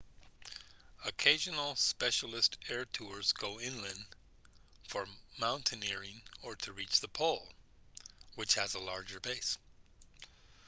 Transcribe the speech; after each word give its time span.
occasional 1.05 1.75
specialist 1.75 2.57
air 2.69 2.85
tours 2.85 3.33
go 3.33 3.59
inland 3.59 4.03
for 4.87 5.05
mountaineering 5.37 6.23
or 6.41 6.55
to 6.55 6.73
reach 6.73 6.99
the 7.01 7.07
pole 7.07 7.47
which 8.33 8.55
has 8.55 8.73
a 8.73 8.79
large 8.79 9.21
base 9.21 9.59